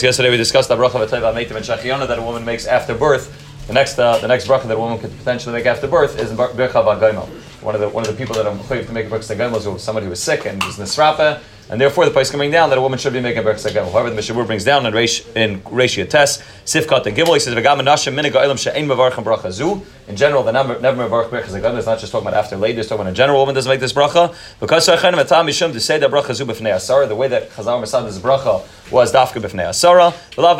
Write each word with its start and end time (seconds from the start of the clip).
Yesterday 0.00 0.30
we 0.30 0.38
discussed 0.38 0.70
the 0.70 0.76
bracha 0.76 1.06
v'teva 1.06 1.34
meitim 1.34 1.56
and 1.56 2.08
that 2.08 2.18
a 2.18 2.22
woman 2.22 2.46
makes 2.46 2.66
after 2.66 2.94
birth. 2.94 3.66
The 3.66 3.74
next, 3.74 3.98
uh, 3.98 4.16
the 4.18 4.26
next 4.26 4.46
bracha 4.46 4.66
that 4.68 4.76
a 4.76 4.78
woman 4.78 4.98
could 4.98 5.14
potentially 5.18 5.52
make 5.54 5.66
after 5.66 5.86
birth 5.86 6.18
is 6.18 6.32
bircha 6.32 6.70
v'agaimel. 6.72 7.28
One 7.62 7.74
of 7.74 7.82
the 7.82 7.90
one 7.90 8.02
of 8.06 8.10
the 8.10 8.16
people 8.16 8.34
that 8.36 8.46
chayiv 8.46 8.86
to 8.86 8.92
make 8.92 9.08
bircha 9.08 9.36
v'agaimel 9.36 9.76
is 9.76 9.82
somebody 9.82 10.06
who 10.06 10.12
is 10.12 10.22
sick 10.22 10.46
and 10.46 10.62
is 10.64 10.76
nisrapa, 10.76 11.42
and 11.70 11.80
therefore 11.80 12.04
the 12.04 12.10
place 12.10 12.30
coming 12.30 12.50
down 12.50 12.68
that 12.70 12.78
a 12.78 12.80
woman 12.80 12.98
should 12.98 13.12
be 13.12 13.20
making 13.20 13.42
bircha 13.42 13.70
v'agaimel. 13.70 13.90
However, 13.92 14.10
the 14.10 14.16
Mishnah 14.16 14.34
Berurah 14.34 14.46
brings 14.46 14.64
down 14.64 14.84
in 14.86 14.92
Reish 14.92 15.24
in 15.36 15.60
Reish 15.62 15.96
Yates 15.96 16.42
Sifkat 16.64 17.06
and 17.06 17.16
Gimel. 17.16 17.34
He 17.34 17.40
says 17.40 17.54
v'gam 17.54 17.80
nashim 17.80 18.14
minig 18.14 18.32
ha'ilam 18.32 18.58
she'ein 18.58 18.86
mevarchem 18.88 19.24
bracha 19.24 19.50
zu. 19.50 19.82
In 20.08 20.16
general, 20.16 20.42
the 20.42 20.52
never 20.52 20.78
never 20.80 21.08
mevarch 21.08 21.28
bircha 21.30 21.46
v'agaimel 21.46 21.78
is 21.78 21.86
not 21.86 21.98
just 21.98 22.12
talking 22.12 22.28
about 22.28 22.38
after 22.38 22.56
lady. 22.56 22.78
It's 22.78 22.88
talking 22.88 23.02
about 23.02 23.12
a 23.12 23.14
general 23.14 23.38
woman 23.40 23.54
doesn't 23.54 23.70
make 23.70 23.80
this 23.80 23.92
bracha 23.92 24.34
because 24.60 24.84
sa'chenim 24.86 25.22
etam 25.22 25.46
mishum 25.46 25.72
to 25.72 25.80
say 25.80 25.98
that 25.98 26.10
bracha 26.10 26.34
zu 26.34 26.44
b'fnei 26.44 26.74
asara. 26.74 27.08
The 27.08 27.16
way 27.16 27.28
that 27.28 27.50
Chazal 27.50 27.80
Masad 27.82 28.06
this 28.06 28.18
bracha 28.18 28.62
was 28.90 29.12
dafka 29.12 29.40
b'fnei 29.40 29.68
asara. 29.68 30.12
Uh, 30.38 30.56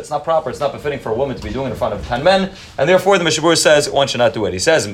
it's 0.00 0.10
not 0.10 0.24
proper. 0.24 0.50
It's 0.50 0.60
not 0.60 0.72
befitting 0.72 0.98
for 0.98 1.10
a 1.10 1.14
woman 1.14 1.36
to 1.36 1.42
be 1.42 1.50
doing 1.50 1.70
in 1.70 1.76
front 1.76 1.94
of 1.94 2.06
ten 2.06 2.22
men, 2.22 2.52
and 2.78 2.88
therefore 2.88 3.18
the 3.18 3.24
Mishnah 3.24 3.42
Berurah 3.42 3.56
says 3.56 3.88
one 3.88 4.06
should 4.08 4.18
not 4.18 4.34
do 4.34 4.44
it. 4.46 4.52
He 4.52 4.58
says 4.58 4.86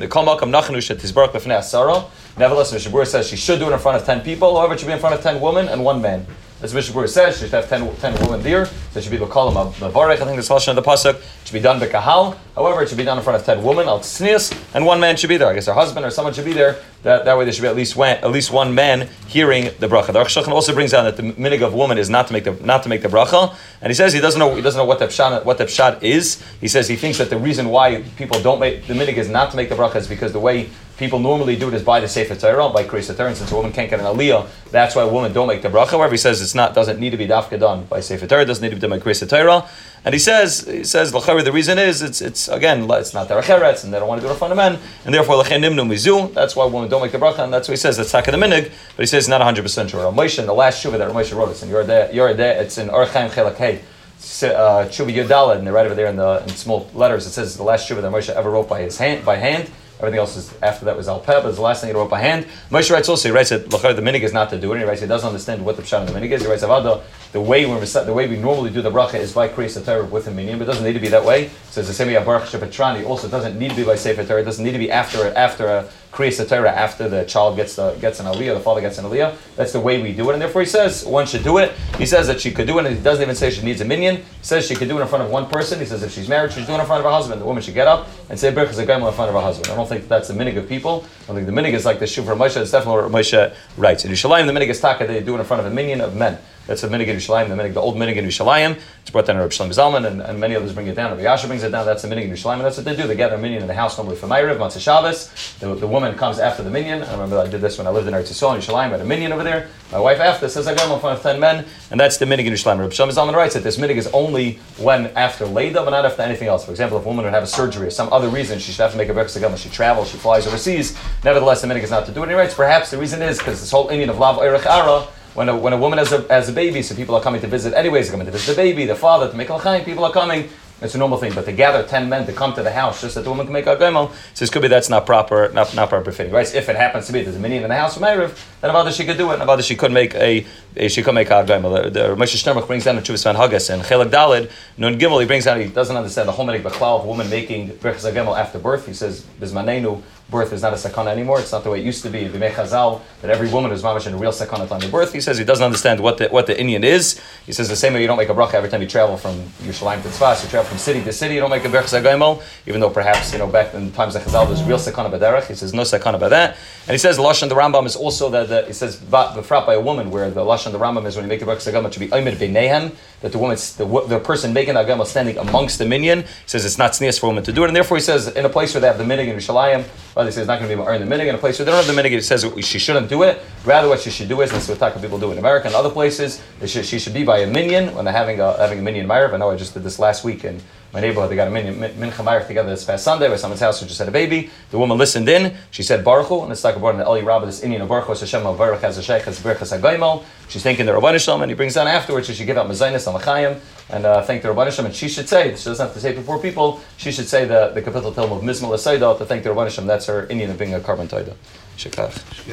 Nevertheless, 2.40 2.70
the 2.70 2.76
Mishnah 2.76 2.92
Berurah 2.92 3.06
says 3.06 3.28
she 3.28 3.36
should 3.36 3.58
do 3.58 3.68
it 3.68 3.72
in 3.74 3.78
front 3.78 3.98
of 3.98 4.06
ten 4.06 4.22
people. 4.22 4.56
However, 4.56 4.72
it 4.72 4.80
should 4.80 4.86
be 4.86 4.94
in 4.94 4.98
front 4.98 5.14
of 5.14 5.20
ten 5.20 5.42
women 5.42 5.68
and 5.68 5.84
one 5.84 6.00
man. 6.00 6.26
As 6.62 6.72
Mishnah 6.72 6.94
Berurah 6.94 7.08
says, 7.08 7.36
she 7.36 7.44
should 7.44 7.52
have 7.52 7.68
10, 7.68 7.96
10 7.96 8.14
women 8.26 8.42
there. 8.42 8.64
So 8.66 8.98
it 8.98 9.02
should 9.02 9.10
be 9.10 9.18
the 9.18 9.26
column 9.26 9.56
of 9.58 9.74
Mavarech. 9.76 10.20
I 10.20 10.24
think 10.24 10.36
this 10.36 10.48
lashon 10.48 10.68
of 10.68 10.76
the 10.76 10.82
pasuk. 10.82 11.16
It 11.16 11.22
should 11.44 11.52
be 11.52 11.60
done 11.60 11.80
by 11.80 11.88
kahal. 11.88 12.36
However, 12.54 12.82
it 12.82 12.88
should 12.88 12.98
be 12.98 13.04
done 13.04 13.18
in 13.18 13.24
front 13.24 13.38
of 13.38 13.44
ten 13.44 13.62
women. 13.62 13.88
Al 13.88 14.00
tznius, 14.00 14.58
and 14.74 14.86
one 14.86 15.00
man 15.00 15.16
should 15.16 15.28
be 15.28 15.36
there. 15.36 15.48
I 15.48 15.54
guess 15.54 15.66
her 15.66 15.74
husband 15.74 16.04
or 16.06 16.10
someone 16.10 16.32
should 16.32 16.46
be 16.46 16.54
there. 16.54 16.78
That, 17.02 17.26
that 17.26 17.36
way, 17.36 17.44
there 17.44 17.52
should 17.52 17.62
be 17.62 17.68
at 17.68 17.76
least 17.76 17.96
one, 17.96 18.08
at 18.08 18.30
least 18.30 18.50
one 18.50 18.74
man 18.74 19.08
hearing 19.27 19.70
the 19.78 19.88
bracha. 19.88 20.12
The 20.12 20.18
Aruch 20.22 20.48
also 20.48 20.74
brings 20.74 20.92
down 20.92 21.04
that 21.04 21.16
the 21.16 21.22
minig 21.22 21.62
of 21.62 21.72
woman 21.72 21.96
is 21.96 22.10
not 22.10 22.27
to 22.27 22.32
make 22.34 22.44
the 22.44 22.52
not 22.52 22.82
to 22.82 22.88
make 22.88 23.00
the 23.02 23.08
bracha, 23.08 23.54
and 23.80 23.91
he 23.91 23.94
says 23.94 24.12
he 24.14 24.20
doesn't 24.20 24.38
know 24.38 24.54
he 24.54 24.62
doesn't 24.62 24.78
know 24.78 24.84
what 24.86 24.98
the 24.98 25.06
pshat 25.06 25.44
what 25.46 25.58
the 25.58 25.64
pshat 25.64 26.02
is. 26.02 26.42
He 26.60 26.69
says 26.69 26.88
he 26.88 26.97
thinks 26.97 27.16
that 27.19 27.30
the 27.30 27.38
reason 27.38 27.69
why 27.69 28.02
people 28.16 28.41
don't 28.42 28.60
make 28.60 28.86
the 28.86 28.94
minig 28.94 29.16
is 29.16 29.30
not 29.30 29.50
to 29.50 29.56
make 29.56 29.70
the 29.70 29.77
bracha 29.77 29.97
is 29.97 30.08
because 30.08 30.32
the 30.32 30.41
way 30.41 30.69
people 31.01 31.19
normally 31.19 31.56
do 31.56 31.67
it 31.69 31.75
is 31.75 31.83
by 31.83 31.98
the 31.98 32.06
Sefer 32.06 32.37
Torah, 32.37 32.69
by 32.69 32.84
Kriyas 32.84 33.17
Torah, 33.17 33.34
since 33.34 33.51
a 33.51 33.56
woman 33.56 33.73
can't 33.73 33.89
get 33.89 34.01
an 34.01 34.06
aliyah, 34.06 34.47
that's 34.70 34.95
why 34.95 35.03
women 35.05 35.33
don't 35.33 35.48
make 35.48 35.62
the 35.62 35.70
bracha. 35.70 35.93
However, 35.93 36.12
he 36.12 36.19
says 36.19 36.43
it's 36.43 36.55
not 36.55 36.75
doesn't 36.75 37.01
need 37.01 37.11
to 37.11 37.17
be 37.17 37.27
dafka 37.27 37.59
done 37.59 37.87
by 37.87 38.01
Sefer 38.01 38.27
Torah, 38.27 38.45
doesn't 38.45 38.62
need 38.62 38.69
to 38.69 38.77
be 38.77 38.81
done 38.81 38.91
by 38.91 38.98
Kriyas 38.98 39.27
Torah. 39.27 39.67
And 40.05 40.12
he 40.12 40.19
says, 40.19 40.67
he 40.67 40.84
says, 40.84 41.11
the 41.11 41.51
reason 41.53 41.78
is, 41.78 42.03
it's, 42.03 42.21
it's 42.21 42.48
again, 42.48 42.89
it's 42.91 43.15
not 43.15 43.28
their 43.28 43.41
cheretz, 43.41 43.83
and 43.83 43.93
they 43.95 43.98
don't 43.98 44.09
want 44.09 44.21
to 44.21 44.27
do 44.28 44.33
it 44.33 44.55
men, 44.55 44.78
and 45.06 45.15
therefore, 45.15 45.43
that's 45.43 46.56
why 46.56 46.65
women 46.67 46.91
don't 46.91 47.03
make 47.03 47.12
the 47.12 47.19
bracha, 47.19 47.41
and 47.41 47.53
that's 47.53 47.67
what 47.67 47.73
he 47.73 47.77
says, 47.77 47.97
that's 47.97 48.12
taka 48.12 48.31
the 48.31 48.37
minig, 48.37 48.71
but 48.97 49.03
he 49.03 49.06
says 49.06 49.27
not 49.27 49.41
100% 49.41 49.89
sure. 49.89 50.12
Moshe, 50.12 50.45
the 50.45 50.53
last 50.53 50.84
shuvah 50.84 50.98
that 50.98 51.11
Moshe 51.12 51.34
wrote, 51.34 51.51
it's 51.51 51.62
in 51.62 51.71
your 51.71 51.84
day, 51.84 52.59
it's 52.59 52.77
in 52.77 52.89
Orchaim 52.89 53.31
Chelak 53.31 53.56
Hey, 53.56 53.77
uh, 53.77 54.84
Shuva 54.89 55.15
Yodalad, 55.15 55.56
and 55.56 55.67
they're 55.67 55.73
right 55.73 55.87
over 55.87 55.95
there 55.95 56.09
in 56.09 56.17
the 56.17 56.43
in 56.43 56.51
small 56.51 56.91
letters, 56.93 57.27
it 57.27 57.31
says 57.31 57.56
the 57.56 57.62
last 57.62 57.89
shuvah 57.89 58.03
that 58.03 58.12
Moshe 58.12 58.28
ever 58.28 58.51
wrote 58.51 58.69
by 58.69 58.83
his 58.83 58.98
hand, 58.98 59.25
by 59.25 59.37
hand, 59.37 59.71
Everything 60.01 60.19
else 60.19 60.37
is 60.37 60.53
after 60.62 60.84
that 60.87 60.97
was 60.97 61.09
al 61.09 61.20
peh, 61.20 61.41
but 61.41 61.47
it's 61.47 61.56
the 61.56 61.62
last 61.62 61.81
thing 61.81 61.91
he 61.91 61.95
wrote 61.95 62.11
by 62.11 62.20
hand. 62.20 62.47
Moshe 62.70 62.91
writes 62.91 63.09
also, 63.09 63.29
he 63.29 63.34
writes 63.34 63.51
that 63.51 63.70
the 63.70 63.79
minig 63.79 64.23
is 64.23 64.33
not 64.33 64.51
to 64.51 64.59
do 64.59 64.73
it. 64.73 64.79
He 64.79 64.84
writes 64.84 65.01
he 65.01 65.06
doesn't 65.06 65.27
understand 65.27 65.65
what 65.65 65.77
the 65.77 65.83
pshat 65.83 66.03
of 66.03 66.12
the 66.12 66.19
minig 66.19 66.31
is. 66.33 66.43
He 66.43 66.48
writes 66.48 66.62
avada, 66.62 67.03
the 67.33 67.41
way 67.41 67.65
we 67.67 67.79
the 67.79 68.12
way 68.12 68.27
we 68.28 68.37
normally 68.37 68.71
do 68.71 68.83
the 68.83 68.91
bracha 68.91 69.15
is 69.15 69.33
by 69.33 69.48
creating 69.48 69.71
kriyas 69.71 69.84
Torah 69.84 70.05
with 70.05 70.27
a 70.27 70.31
minion, 70.31 70.59
but 70.59 70.65
it 70.65 70.67
doesn't 70.67 70.84
need 70.84 70.95
to 70.95 71.01
be 71.01 71.09
that 71.09 71.25
way. 71.25 71.51
So 71.71 71.81
it's 71.81 71.89
the 71.89 71.95
same 71.95 72.09
way 72.09 72.25
Baruch 72.25 72.45
Shepatrani 72.45 73.06
also 73.06 73.28
doesn't 73.28 73.59
need 73.59 73.71
to 73.71 73.77
be 73.77 73.84
by 73.84 73.95
Sefer 73.95 74.25
Torah. 74.25 74.41
It 74.41 74.45
doesn't 74.45 74.65
need 74.65 74.73
to 74.73 74.78
be 74.78 74.91
after 74.91 75.27
after 75.37 75.67
a 75.67 75.89
kriyas 76.12 76.47
Torah 76.48 76.70
after 76.70 77.08
the 77.08 77.25
child 77.25 77.56
gets 77.56 77.77
the 77.77 77.94
gets 78.00 78.20
an 78.20 78.27
aliyah, 78.27 78.55
the 78.55 78.61
father 78.61 78.80
gets 78.80 78.98
an 78.98 79.05
aliyah. 79.05 79.36
That's 79.56 79.72
the 79.72 79.80
way 79.80 80.03
we 80.03 80.12
do 80.12 80.28
it, 80.30 80.33
and 80.34 80.42
therefore 80.42 80.62
he 80.62 80.66
says 80.66 81.05
one 81.05 81.27
should 81.27 81.44
do 81.44 81.58
it. 81.58 81.72
He 81.98 82.06
says 82.06 82.27
that 82.27 82.41
she 82.41 82.50
could 82.50 82.66
do 82.66 82.78
it, 82.78 82.86
and 82.86 82.97
he 82.97 83.03
doesn't 83.03 83.22
even 83.22 83.34
say 83.34 83.50
she 83.50 83.62
needs 83.62 83.80
a 83.80 83.84
minion. 83.84 84.16
He 84.16 84.22
says 84.42 84.66
she 84.66 84.75
could 84.75 84.88
do 84.88 84.98
it 84.98 85.03
in 85.03 85.08
front 85.08 85.25
of 85.25 85.31
one 85.31 85.48
person. 85.48 85.78
He 85.78 85.86
says 85.86 86.03
if 86.03 86.12
she's 86.12 86.28
married, 86.28 86.53
she's 86.53 86.66
doing 86.66 86.78
it 86.78 86.83
in 86.83 86.86
front 86.86 87.00
of 87.00 87.05
her 87.05 87.16
husband. 87.16 87.41
The 87.41 87.44
woman 87.44 87.62
should 87.62 87.75
get 87.75 87.86
up 87.86 88.08
and 88.28 88.38
say 88.38 88.53
Baruch 88.53 88.70
in 88.70 88.86
front 88.86 89.00
of 89.00 89.34
her 89.34 89.41
husband. 89.41 89.69
I 89.70 89.77
don't 89.77 89.88
think 89.88 90.08
that's 90.08 90.28
the 90.28 90.34
minig 90.34 90.56
of 90.56 90.69
people. 90.69 91.04
I 91.22 91.26
don't 91.26 91.37
think 91.37 91.47
the 91.47 91.53
minig 91.53 91.75
is 91.75 91.84
like 91.84 91.98
the 91.98 92.06
shuv 92.06 92.25
for 92.25 92.34
Moshe. 92.34 92.60
It's 92.60 92.71
definitely 92.71 93.03
what 93.03 93.12
Moshe 93.12 93.54
writes. 93.77 94.04
In 94.04 94.10
Yerushalayim, 94.10 94.47
the 94.47 94.53
minig 94.53 94.69
is 94.69 94.81
taka. 94.81 95.06
They 95.06 95.21
do 95.22 95.37
it 95.37 95.41
in 95.41 95.44
front 95.44 95.60
of 95.60 95.71
a 95.71 95.75
minion 95.75 96.00
of 96.00 96.16
men. 96.16 96.38
That's 96.70 96.82
the 96.82 96.86
minig 96.86 97.08
in 97.08 97.16
Yerushalayim, 97.16 97.48
the 97.48 97.56
minig, 97.60 97.75
the 97.75 97.81
old 97.81 97.97
minig 97.97 98.14
in 98.14 98.25
Yerushalayim. 98.25 98.78
It's 99.00 99.10
brought 99.10 99.26
down 99.26 99.34
by 99.34 99.41
Rabbi 99.41 99.53
Shlomo 99.53 99.70
Zalman, 99.70 100.06
and, 100.06 100.22
and 100.22 100.38
many 100.38 100.54
others 100.54 100.72
bring 100.72 100.86
it 100.86 100.94
down. 100.94 101.10
Rabbi 101.10 101.25
Yasha 101.25 101.48
brings 101.48 101.64
it 101.64 101.70
down. 101.70 101.84
That's 101.84 102.03
the 102.03 102.06
minig 102.06 102.22
in 102.22 102.31
Yerushalayim, 102.31 102.58
and 102.58 102.64
that's 102.64 102.76
what 102.76 102.86
they 102.86 102.94
do. 102.94 103.08
They 103.08 103.16
gather 103.16 103.34
a 103.34 103.38
minion 103.38 103.62
in 103.62 103.66
the 103.66 103.75
house 103.75 103.98
normally 103.98 104.14
for 104.14 104.28
Ma'ariv, 104.28 104.56
Motzei 104.56 104.78
Shabbos. 104.78 105.56
The, 105.59 105.75
the 105.75 105.88
woman 105.88 106.16
comes 106.16 106.38
after 106.38 106.62
the 106.62 106.70
minion. 106.70 107.03
I 107.03 107.10
remember 107.10 107.41
I 107.41 107.48
did 107.48 107.60
this 107.60 107.76
when 107.76 107.88
I 107.88 107.91
lived 107.91 108.06
in 108.06 108.14
Eretz 108.14 108.30
Yisrael 108.30 108.56
Yerushalayim. 108.56 108.86
I 108.86 108.88
had 108.91 109.00
a 109.00 109.04
minion 109.04 109.32
over 109.32 109.42
there. 109.42 109.66
My 109.91 109.98
wife 109.98 110.20
after 110.20 110.48
says 110.48 110.69
I 110.69 110.76
go 110.76 110.94
in 110.94 111.00
front 111.00 111.16
of 111.16 111.25
ten 111.25 111.41
men, 111.41 111.66
and 111.91 111.98
that's 111.98 112.19
the 112.19 112.25
minig 112.25 112.44
in 112.44 112.53
Yerushalayim. 112.53 112.78
Rabbi 112.78 112.92
Shlomo 112.92 113.10
Zalman 113.10 113.34
writes 113.34 113.54
that 113.54 113.64
this 113.64 113.76
minig 113.76 113.97
is 113.97 114.06
only 114.12 114.60
when 114.78 115.06
after 115.16 115.47
Leda, 115.47 115.82
but 115.82 115.91
not 115.91 116.04
after 116.04 116.22
anything 116.22 116.47
else. 116.47 116.64
For 116.64 116.70
example, 116.70 116.98
if 116.98 117.04
a 117.04 117.09
woman 117.09 117.25
would 117.25 117.34
have 117.34 117.42
a 117.42 117.48
surgery 117.48 117.88
or 117.88 117.91
some 117.91 118.12
other 118.12 118.28
reason, 118.28 118.60
she 118.60 118.70
should 118.70 118.82
have 118.82 118.92
to 118.92 118.97
make 118.97 119.09
a 119.09 119.12
berachas 119.12 119.59
She 119.59 119.70
travels, 119.70 120.09
she 120.12 120.19
flies 120.19 120.47
overseas. 120.47 120.97
Nevertheless, 121.25 121.62
the 121.62 121.66
minig 121.66 121.82
is 121.82 121.91
not 121.91 122.06
to 122.06 122.12
do 122.12 122.22
it. 122.22 122.28
He 122.28 122.34
writes 122.36 122.54
perhaps 122.54 122.92
the 122.92 122.98
reason 122.98 123.22
is 123.22 123.38
because 123.38 123.59
this 123.59 123.72
whole 123.72 123.88
Indian 123.88 124.10
of 124.10 124.20
lav 124.20 124.36
eirich 124.36 124.66
ara 124.66 125.09
when 125.34 125.48
a, 125.48 125.56
when 125.56 125.72
a 125.72 125.76
woman 125.76 125.98
has 125.98 126.12
a, 126.12 126.22
has 126.28 126.48
a 126.48 126.52
baby, 126.52 126.82
so 126.82 126.94
people 126.94 127.14
are 127.14 127.22
coming 127.22 127.41
to 127.41 127.46
visit 127.46 127.74
anyways, 127.74 128.06
they're 128.06 128.12
coming 128.12 128.26
to 128.26 128.32
visit 128.32 128.52
the 128.52 128.56
baby, 128.56 128.84
the 128.86 128.94
father, 128.94 129.30
to 129.30 129.36
make 129.36 129.50
al 129.50 129.60
people 129.84 130.04
are 130.04 130.12
coming. 130.12 130.48
It's 130.82 130.94
a 130.94 130.98
normal 130.98 131.18
thing, 131.18 131.34
but 131.34 131.44
to 131.44 131.52
gather 131.52 131.82
ten 131.82 132.08
men 132.08 132.24
to 132.26 132.32
come 132.32 132.54
to 132.54 132.62
the 132.62 132.70
house 132.72 133.02
just 133.02 133.14
that 133.14 133.24
the 133.24 133.30
woman 133.30 133.46
can 133.46 133.52
make 133.52 133.66
a 133.66 133.76
gomel, 133.76 134.12
says 134.32 134.48
could 134.48 134.62
be 134.62 134.68
that's 134.68 134.88
not 134.88 135.04
proper, 135.04 135.50
not, 135.52 135.74
not 135.74 135.91
proper 135.91 136.10
fitting, 136.10 136.32
right? 136.32 136.54
If 136.54 136.70
it 136.70 136.76
happens 136.76 137.06
to 137.06 137.12
be 137.12 137.22
there's 137.22 137.36
a 137.36 137.38
minion 137.38 137.64
in 137.64 137.68
the 137.68 137.76
house 137.76 137.94
from 137.94 138.04
Erev, 138.04 138.30
then 138.60 138.71
about 138.71 138.93
she 138.93 139.04
could 139.04 139.16
do 139.16 139.31
it, 139.31 139.34
and 139.34 139.43
about 139.43 139.62
she 139.65 139.76
could 139.76 139.93
make 139.93 140.15
a, 140.15 140.47
a 140.76 140.88
she 140.88 141.03
could 141.03 141.15
make 141.15 141.28
a 141.28 141.44
gomel. 141.44 141.93
The, 141.93 142.15
Moshe 142.16 142.37
Sternbuch 142.37 142.66
brings 142.66 142.84
down 142.84 142.97
the 142.97 143.03
Chuvas 143.03 143.25
V'Hanhagos 143.25 143.71
and 143.72 143.82
Chelik 143.82 144.10
Dalid 144.10 144.50
Nun 144.76 144.98
Gimel. 144.98 145.21
He 145.21 145.26
brings 145.26 145.44
down 145.44 145.60
he 145.60 145.69
doesn't 145.69 145.97
understand 145.97 146.28
the 146.28 146.32
whole 146.32 146.47
minig 146.47 146.65
of 146.65 147.04
a 147.04 147.06
woman 147.06 147.31
making 147.31 147.69
berachas 147.71 148.12
gomel 148.12 148.38
after 148.38 148.59
birth. 148.59 148.87
He 148.87 148.94
says 148.94 149.25
bismanenu 149.41 150.03
birth 150.31 150.53
is 150.53 150.62
not 150.62 150.72
a 150.72 150.76
sakana 150.76 151.09
anymore. 151.09 151.41
It's 151.41 151.53
not 151.53 151.65
the 151.65 151.71
way 151.71 151.81
it 151.81 151.84
used 151.84 152.03
to 152.04 152.10
be. 152.10 152.28
B'mei 152.28 152.53
Chazal, 152.53 153.00
that 153.21 153.31
every 153.31 153.50
woman 153.50 153.72
is 153.72 153.82
mamash 153.82 154.06
in 154.06 154.15
a 154.15 154.16
real 154.16 154.32
sakana 154.32 154.69
time 154.69 154.82
of 154.82 154.91
birth. 154.91 155.12
He 155.12 155.21
says 155.21 155.38
he 155.38 155.44
doesn't 155.44 155.65
understand 155.65 156.00
what 156.00 156.19
the 156.19 156.28
what 156.28 156.47
the 156.47 156.59
Indian 156.59 156.84
is. 156.84 157.21
He 157.47 157.53
says 157.53 157.69
the 157.69 157.77
same 157.77 157.94
way 157.94 158.00
you 158.00 158.06
don't 158.06 158.16
make 158.16 158.28
a 158.28 158.34
bracha 158.34 158.54
every 158.54 158.69
time 158.69 158.82
you 158.82 158.88
travel 158.88 159.16
from 159.16 159.37
Yerushalayim 159.65 160.03
to 160.03 160.09
Tzfas, 160.09 160.42
you 160.44 160.48
travel 160.48 160.69
from 160.69 160.78
city 160.78 161.03
to 161.03 161.12
city, 161.12 161.34
you 161.34 161.41
don't 161.41 161.50
make 161.50 161.65
a 161.65 161.69
bracha 161.69 162.00
zagaymo, 162.00 162.42
even 162.66 162.81
though 162.81 162.91
perhaps 162.91 163.32
you 163.32 163.38
know 163.38 163.47
back 163.47 163.75
in 163.75 163.87
the 163.87 163.97
times 163.97 164.15
of 164.15 164.22
Chazal 164.22 164.47
there's 164.47 164.62
real 164.62 164.78
sakana 164.78 165.10
b'derech. 165.10 165.47
He 165.47 165.54
says 165.54 165.75
no 165.75 165.82
sakana 165.82 166.21
by 166.21 166.28
that, 166.28 166.56
and 166.82 166.92
he 166.92 166.98
says 166.98 167.19
lashon 167.19 167.48
the 167.48 167.54
Rambam 167.54 167.87
is 167.87 167.97
also 167.97 168.31
that 168.31 168.48
the, 168.50 168.66
he 168.66 168.72
says 168.72 168.97
b'frat 168.97 169.65
by 169.65 169.75
a 169.75 169.81
woman 169.81 170.11
where 170.11 170.31
the 170.31 170.43
lashon 170.43 170.72
the 170.72 170.78
Rambam 170.78 171.06
is 171.06 171.16
when 171.16 171.25
you 171.25 171.28
make 171.28 171.41
the 171.41 171.47
bracha 171.47 171.72
zagaymo 171.72 171.87
it 171.87 171.94
should 171.94 172.00
be 172.00 172.09
oimid 172.09 172.37
b'nehem 172.37 172.94
that 173.21 173.33
the 173.33 173.38
woman 173.38 173.56
the, 173.56 174.06
the 174.09 174.21
person 174.21 174.53
making 174.53 174.75
the 174.75 174.81
agama 174.81 175.06
standing 175.06 175.37
amongst 175.38 175.78
the 175.78 175.87
minion. 175.87 176.25
Says 176.47 176.65
it's 176.65 176.78
not 176.78 176.93
tznius 176.93 177.19
for 177.19 177.27
a 177.27 177.28
woman 177.31 177.44
to 177.44 177.53
do 177.53 177.65
it, 177.65 177.69
and 177.69 177.77
therefore 177.77 177.97
he 177.97 178.03
says 178.03 178.28
in 178.28 178.44
a 178.44 178.49
place 178.49 178.75
where 178.75 178.81
they 178.81 178.87
have 178.87 178.99
the 178.99 179.05
minig 179.05 179.28
in 179.28 179.37
Yerushalayim, 179.37 179.84
well, 180.15 180.25
he 180.25 180.33
says 180.33 180.39
it's 180.39 180.49
not 180.49 180.59
going 180.59 180.71
to 180.71 180.77
be 180.77 180.83
earn 180.83 181.00
the 181.00 181.15
minig 181.15 181.28
in 181.28 181.34
a 181.34 181.39
place 181.39 181.59
where 181.59 181.66
they 181.66 181.72
don't 181.72 181.84
have 181.84 181.94
the 181.94 182.00
minig. 182.00 182.10
He 182.10 182.21
says 182.21 182.44
she 182.66 182.78
shouldn't 182.78 183.09
do 183.09 183.22
it. 183.22 183.41
Rather, 183.65 183.89
what 183.89 184.00
she 184.00 184.10
should 184.10 184.28
do 184.28 184.41
is, 184.41 184.50
and 184.50 184.60
this 184.60 184.69
is 184.69 184.81
what 184.81 185.00
people 185.00 185.19
do 185.19 185.33
in 185.33 185.39
America 185.39 185.66
and 185.66 185.77
other 185.77 185.91
places, 185.91 186.43
she 186.66 186.99
should 186.99 187.15
be 187.15 187.25
by 187.25 187.39
a 187.39 187.47
minion 187.47 187.94
when 187.94 188.05
they're 188.05 188.15
having 188.15 188.41
a, 188.41 188.56
having 188.56 188.78
a 188.78 188.83
minion 188.83 189.06
Ma'ariv. 189.06 189.34
I 189.34 189.37
know 189.37 189.50
I 189.50 189.56
just 189.56 189.75
did 189.75 189.83
this 189.83 189.99
last 189.99 190.25
week 190.25 190.44
in 190.44 190.60
my 190.93 191.00
neighborhood. 191.00 191.31
They 191.31 191.37
got 191.37 191.49
a 191.49 191.50
mincha 191.50 192.25
Ma'ariv 192.25 192.47
together 192.47 192.71
this 192.71 192.84
past 192.84 193.05
Sunday 193.05 193.28
by 193.28 193.37
someone's 193.37 193.60
house 193.60 193.81
who 193.81 193.87
just 193.87 193.99
had 193.99 194.09
a 194.09 194.12
baby. 194.12 194.50
The 194.71 194.78
woman 194.78 194.99
listened 194.99 195.28
in. 195.28 195.55
She 195.71 195.83
said 195.83 196.05
Baruch 196.05 196.31
and 196.31 196.50
it's 196.50 196.65
like 196.65 196.77
about 196.77 196.94
an 196.94 197.03
Elya 197.03 197.25
Rabbah, 197.25 197.47
this 197.47 197.62
Indian 197.62 197.83
of 197.83 197.89
Baruch 197.89 198.09
Hashem 198.45 198.56
Baruch 198.56 198.83
a 198.83 199.03
sheikh, 199.03 199.23
has 199.23 199.41
Berchas 199.41 199.78
HaGaimel. 199.78 200.25
She's 200.49 200.62
thanking 200.62 200.87
the 200.87 200.93
Ribono 200.93 201.23
Shel 201.23 201.39
Olam, 201.39 201.43
and 201.43 201.51
he 201.51 201.55
brings 201.55 201.75
down 201.75 201.87
afterwards, 201.87 202.27
she 202.27 202.34
should 202.34 202.47
give 202.47 202.56
out 202.56 202.69
Mezonos 202.69 203.06
on 203.06 203.15
L'chaim, 203.15 203.61
and 203.89 204.06
uh, 204.06 204.23
thank 204.23 204.43
the 204.43 204.49
Ribono 204.49 204.73
Shel 204.73 204.84
Olam, 204.84 204.89
and 204.89 204.95
she 204.95 205.09
should 205.09 205.28
say, 205.28 205.49
she 205.56 205.65
doesn't 205.65 205.78
have 205.78 205.95
to 205.95 206.01
say 206.01 206.11
it 206.11 206.17
before 206.17 206.39
people, 206.39 206.81
she 206.97 207.12
should 207.12 207.28
say 207.28 207.45
the, 207.45 207.71
the 207.75 207.83
capital 207.83 208.12
film 208.12 208.33
of 208.33 208.43
Mizmor 208.43 208.71
L'Sodah 208.71 209.19
to 209.19 209.25
thank 209.25 209.45
the 209.45 209.51
Ribono 209.51 209.71
Shel 209.71 209.84
Olam. 209.84 209.89
That's 209.89 210.06
her 210.06 210.27
Indian 210.27 210.51
of 210.51 210.59
being 210.59 210.75
a 210.75 210.81
korban 210.81 211.09
todah. 211.09 211.34
Shekach. 211.77 212.47